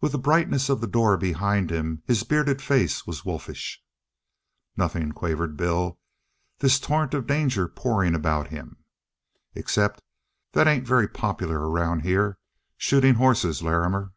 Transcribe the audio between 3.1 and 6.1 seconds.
wolfish. "Nothing," quavered Bill,